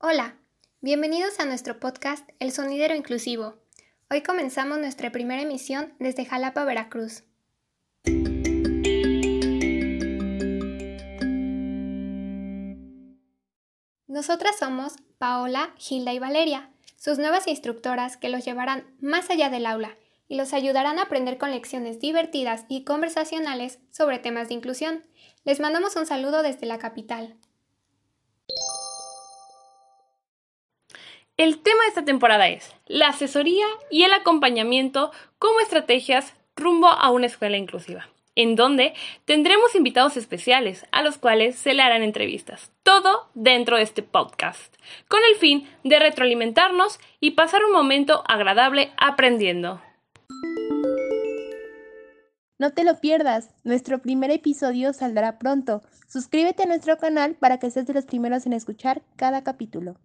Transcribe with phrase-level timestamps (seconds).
[0.00, 0.36] Hola,
[0.80, 3.56] bienvenidos a nuestro podcast El Sonidero Inclusivo.
[4.08, 7.24] Hoy comenzamos nuestra primera emisión desde Jalapa, Veracruz.
[14.06, 19.66] Nosotras somos Paola, Gilda y Valeria, sus nuevas instructoras que los llevarán más allá del
[19.66, 25.04] aula y los ayudarán a aprender con lecciones divertidas y conversacionales sobre temas de inclusión.
[25.42, 27.36] Les mandamos un saludo desde la capital.
[31.38, 37.12] El tema de esta temporada es la asesoría y el acompañamiento como estrategias rumbo a
[37.12, 38.92] una escuela inclusiva, en donde
[39.24, 42.72] tendremos invitados especiales a los cuales se le harán entrevistas.
[42.82, 44.74] Todo dentro de este podcast,
[45.06, 49.80] con el fin de retroalimentarnos y pasar un momento agradable aprendiendo.
[52.58, 55.84] No te lo pierdas, nuestro primer episodio saldrá pronto.
[56.08, 60.00] Suscríbete a nuestro canal para que seas de los primeros en escuchar cada capítulo.